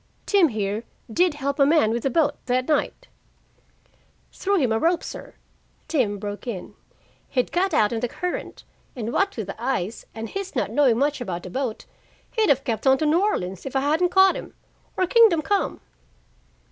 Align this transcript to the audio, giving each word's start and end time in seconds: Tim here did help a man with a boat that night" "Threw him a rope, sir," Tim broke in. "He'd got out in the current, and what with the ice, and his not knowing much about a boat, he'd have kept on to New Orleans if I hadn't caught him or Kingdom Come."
Tim 0.25 0.47
here 0.47 0.83
did 1.13 1.35
help 1.35 1.59
a 1.59 1.63
man 1.67 1.91
with 1.91 2.07
a 2.07 2.09
boat 2.09 2.43
that 2.47 2.67
night" 2.67 3.07
"Threw 4.33 4.57
him 4.57 4.71
a 4.71 4.79
rope, 4.79 5.03
sir," 5.03 5.35
Tim 5.87 6.17
broke 6.17 6.47
in. 6.47 6.73
"He'd 7.29 7.51
got 7.51 7.71
out 7.71 7.93
in 7.93 7.99
the 7.99 8.07
current, 8.07 8.63
and 8.95 9.13
what 9.13 9.37
with 9.37 9.45
the 9.45 9.63
ice, 9.63 10.05
and 10.15 10.27
his 10.29 10.55
not 10.55 10.71
knowing 10.71 10.97
much 10.97 11.21
about 11.21 11.45
a 11.45 11.51
boat, 11.51 11.85
he'd 12.31 12.49
have 12.49 12.63
kept 12.63 12.87
on 12.87 12.97
to 12.97 13.05
New 13.05 13.21
Orleans 13.21 13.63
if 13.63 13.75
I 13.75 13.81
hadn't 13.81 14.09
caught 14.09 14.35
him 14.35 14.55
or 14.97 15.05
Kingdom 15.05 15.43
Come." 15.43 15.81